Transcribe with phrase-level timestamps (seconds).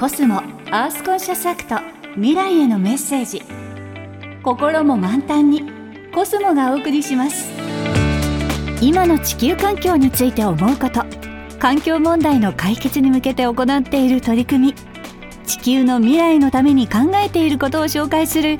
[0.00, 0.36] コスモ
[0.70, 1.76] アースコンシャスアクト
[2.14, 3.42] 未来へのメッセージ。
[4.42, 5.70] 心も満タンに
[6.14, 7.50] コスモがお送りします。
[8.80, 11.04] 今の地球環境について思うこと
[11.58, 14.74] 環境問題の解決に向けて行っている取り組み。
[15.44, 18.56] 地球の未来のために考えていることを紹介する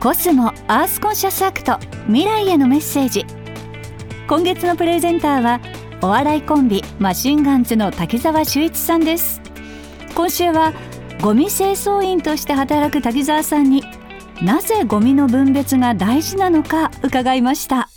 [0.00, 3.26] コスモアースコンシャスアクト未来へのメッセージ。
[4.26, 5.60] 今月のプレゼンターは
[6.00, 9.42] お笑いコンビマシンガンズの滝沢秀一さんです。
[10.18, 10.72] 今週は
[11.22, 13.84] ゴミ清掃員として働く滝沢さんに
[14.42, 17.88] なぜゴミの分別が大事なのか伺いました。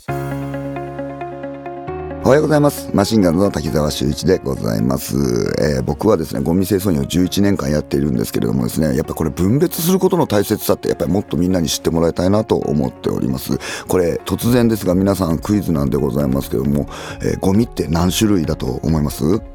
[2.24, 2.88] おはようございます。
[2.94, 5.16] マシンガンズの滝沢修一でございます、
[5.60, 13.58] えー、僕はですねゴミ清掃員を11年間やっているんですけれどもですねやっぱこれ分別することの大切さってやっぱりもっとみんなに知ってもらいたいなと思っております。
[13.88, 16.86] これ突然ですが皆さんクイズなんでございますけども、
[17.20, 19.51] えー、ゴミって何種類だと思います？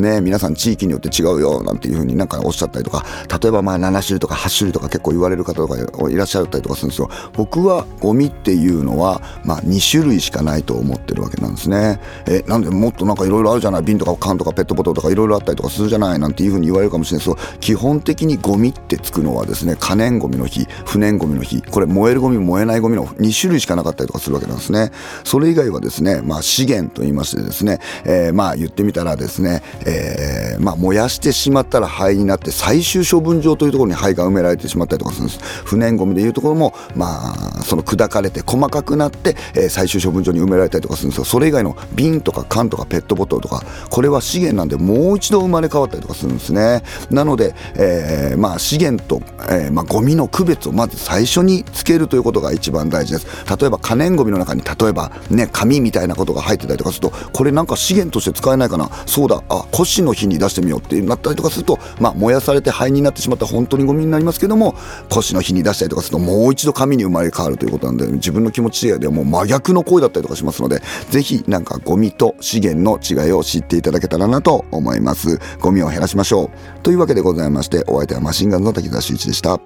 [0.00, 3.04] ね皆さん地域によって違うよなんていうふうになんかおっしゃったりとか
[3.42, 5.76] 例えばまあ7種類とか8種類とか結構言われる方とか
[6.10, 7.08] いらっしゃったりとかするんですよ。
[7.34, 12.00] 僕はゴミっていうのはまあ2種類しかないと思ってるわけなんですね。
[12.26, 13.82] えなんでもっとなんかいろいろあるじゃない？
[13.82, 16.18] 瓶とか缶とかペットボトルとかいろいろあったりとかするじゃない？
[16.18, 21.62] なんていうふうに言われるかもしれないですけど基本的にゴミってつくのはですね可燃ゴミの日不燃ゴミの日。
[21.62, 24.90] これ燃えるゴミ燃えないゴミの2種類しかなかったりとかするわけなんですね。
[25.24, 35.40] それ以外はですねまあ資源と言いましてですね、えー、まあ言ってみたらですね、えーまあ、燃やしてしまったら灰になって最終処分場というところに灰が埋められてしまったりとかするんです。
[35.64, 41.24] 不燃ごみでいうところも、まあ、その砕かれて細かくなって、えー、最終処分場に埋められたりとかするんですよ。
[41.24, 46.82] それ以外の瓶とか缶とかペットボトルとかこれは資源なんでもう一度生まれ変わったりとかするんですね。
[47.10, 53.26] なので、えーまあ、資源と、えーまあ、ゴミの区別をまず最初につけるということが一番大事です。
[53.58, 58.90] 例えば可燃ごみの中に例えばね紙みたいなことが入ってたりとかするとこれなんか資源として使えないかな。
[59.06, 59.42] そうだ。
[59.48, 64.74] あ腰の日に出してみようってなったりとかすると、まあ、燃やされて灰になってしまった本当にゴミになりますけども
[65.08, 75.38] 腰の日に出したりとかするともう一度紙に生まれ変わるということなんで自分の気持ちではもう真逆の行為だったりとかしますのでぜひなんかゴミと資源の違いを知っていただけたらなと思います。
[75.60, 76.80] ゴミを減らしましょう。
[76.80, 79.58] というわけでございましてお相手はマシンガンズの滝沢秀一でした。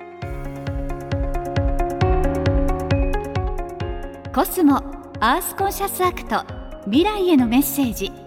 [4.34, 4.76] コスモ
[5.20, 6.44] アースコンシャスアクト
[6.84, 8.25] 未来へのメッセージ。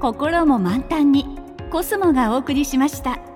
[0.00, 1.26] 心も満タンに
[1.70, 3.27] コスモがお送りしました。